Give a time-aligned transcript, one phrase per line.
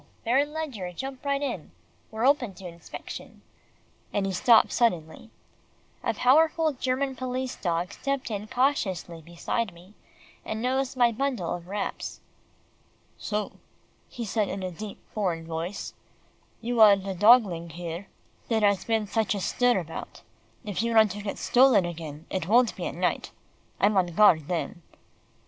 [0.25, 1.69] Baron Ledgar, jump right in.
[2.09, 3.43] We're open to inspection,"
[4.11, 5.29] and he stopped suddenly.
[6.03, 9.93] A powerful German police dog stepped in cautiously beside me,
[10.43, 12.19] and nosed my bundle of wraps.
[13.19, 13.59] "So,"
[14.09, 15.93] he said in a deep foreign voice,
[16.61, 17.67] "you are the dogling
[18.47, 20.23] there has been such a stir about.
[20.65, 23.29] If you want to get stolen again, it won't be at night.
[23.79, 24.81] I'm on guard then."